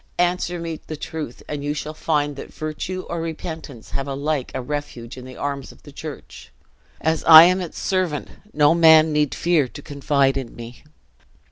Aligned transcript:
Answer 0.17 0.57
me 0.59 0.81
the 0.87 0.97
truth 0.97 1.43
and 1.47 1.63
you 1.63 1.75
shall 1.75 1.93
find 1.93 2.35
that 2.35 2.51
virtue 2.51 3.05
or 3.07 3.21
repentance 3.21 3.91
have 3.91 4.07
alike 4.07 4.51
a 4.55 4.59
refuge 4.59 5.15
in 5.15 5.25
the 5.25 5.37
arms 5.37 5.71
of 5.71 5.83
the 5.83 5.91
church. 5.91 6.51
As 6.99 7.23
I 7.25 7.43
am 7.43 7.61
its 7.61 7.77
servant, 7.77 8.29
no 8.51 8.73
man 8.73 9.13
need 9.13 9.35
fear 9.35 9.67
to 9.67 9.81
confide 9.83 10.37
in 10.37 10.55
me. 10.55 10.83